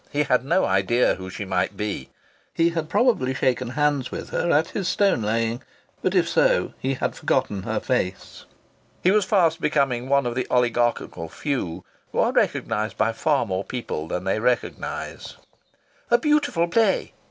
[0.09, 2.09] He had no idea who she might be.
[2.55, 5.61] He had probably shaken hands with her at his stone laying,
[6.01, 8.45] but if so he had forgotten her face.
[9.03, 13.63] He was fast becoming one of the oligarchical few who are recognized by far more
[13.63, 15.37] people than they recognize.
[16.09, 17.13] "A beautiful play!"